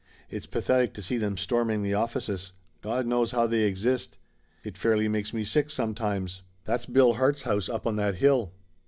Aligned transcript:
It's 0.31 0.47
pathetic 0.47 0.95
to 0.95 1.01
see 1.03 1.19
them 1.19 1.37
storming 1.37 1.83
the 1.83 1.93
of 1.93 2.11
fices. 2.11 2.53
God 2.81 3.05
knows 3.05 3.33
how 3.33 3.45
they 3.45 3.61
exist. 3.65 4.17
It 4.63 4.75
fairly 4.75 5.07
makes 5.07 5.31
me 5.31 5.43
sick, 5.45 5.69
sometimes. 5.69 6.41
That's 6.65 6.87
Bill 6.87 7.13
Hart's 7.13 7.43
house 7.43 7.69
up 7.69 7.85
on 7.85 7.97
that 7.97 8.15
hill." 8.15 8.51